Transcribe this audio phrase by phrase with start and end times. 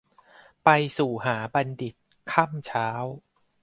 [0.63, 1.95] ไปสู่หาบัณทิต
[2.31, 2.87] ค่ำเช้า